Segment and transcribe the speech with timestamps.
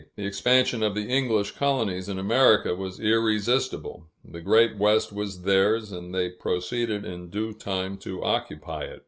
[0.15, 5.91] The expansion of the English colonies in America was irresistible; the Great West was theirs,
[5.91, 8.99] and they proceeded in due time to occupy it.